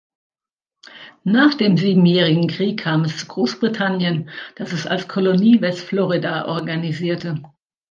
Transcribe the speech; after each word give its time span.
Nach 1.25 1.53
dem 1.53 1.77
Siebenjährigen 1.77 2.47
Krieg 2.47 2.79
kam 2.79 3.03
es 3.03 3.19
zu 3.19 3.27
Großbritannien, 3.27 4.31
das 4.55 4.73
es 4.73 4.87
als 4.87 5.07
Kolonie 5.07 5.61
Westflorida 5.61 6.45
organisierte. 6.47 7.39